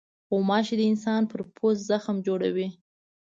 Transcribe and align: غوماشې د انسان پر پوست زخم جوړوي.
غوماشې 0.29 0.75
د 0.77 0.81
انسان 0.91 1.21
پر 1.31 1.39
پوست 1.55 1.81
زخم 1.89 2.15
جوړوي. 2.27 2.67